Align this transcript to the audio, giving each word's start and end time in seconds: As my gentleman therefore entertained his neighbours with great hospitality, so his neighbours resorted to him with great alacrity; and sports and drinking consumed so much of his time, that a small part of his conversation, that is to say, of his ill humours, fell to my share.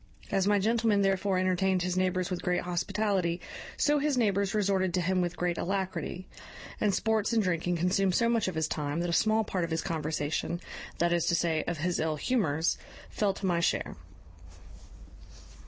As 0.31 0.47
my 0.47 0.57
gentleman 0.57 1.03
therefore 1.03 1.37
entertained 1.37 1.83
his 1.83 1.95
neighbours 1.95 2.31
with 2.31 2.41
great 2.41 2.61
hospitality, 2.61 3.39
so 3.77 3.99
his 3.99 4.17
neighbours 4.17 4.55
resorted 4.55 4.95
to 4.95 5.01
him 5.01 5.21
with 5.21 5.37
great 5.37 5.59
alacrity; 5.59 6.25
and 6.79 6.91
sports 6.91 7.33
and 7.33 7.43
drinking 7.43 7.75
consumed 7.75 8.15
so 8.15 8.27
much 8.27 8.47
of 8.47 8.55
his 8.55 8.67
time, 8.67 9.01
that 9.01 9.11
a 9.11 9.13
small 9.13 9.43
part 9.43 9.63
of 9.63 9.69
his 9.69 9.83
conversation, 9.83 10.59
that 10.97 11.13
is 11.13 11.27
to 11.27 11.35
say, 11.35 11.63
of 11.67 11.77
his 11.77 11.99
ill 11.99 12.15
humours, 12.15 12.79
fell 13.11 13.35
to 13.35 13.45
my 13.45 13.59
share. 13.59 13.95